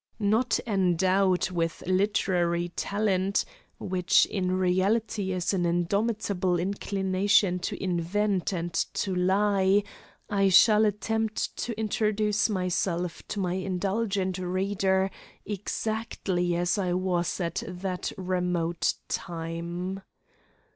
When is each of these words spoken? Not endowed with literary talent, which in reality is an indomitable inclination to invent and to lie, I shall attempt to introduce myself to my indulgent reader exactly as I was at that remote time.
Not 0.17 0.59
endowed 0.65 1.51
with 1.51 1.83
literary 1.85 2.69
talent, 2.69 3.45
which 3.77 4.25
in 4.25 4.53
reality 4.57 5.31
is 5.31 5.53
an 5.53 5.63
indomitable 5.63 6.57
inclination 6.57 7.59
to 7.59 7.75
invent 7.83 8.51
and 8.51 8.73
to 8.73 9.13
lie, 9.13 9.83
I 10.27 10.49
shall 10.49 10.85
attempt 10.85 11.55
to 11.57 11.79
introduce 11.79 12.49
myself 12.49 13.21
to 13.27 13.39
my 13.39 13.53
indulgent 13.53 14.39
reader 14.39 15.11
exactly 15.45 16.55
as 16.55 16.79
I 16.79 16.93
was 16.93 17.39
at 17.39 17.61
that 17.67 18.11
remote 18.17 18.95
time. 19.07 20.01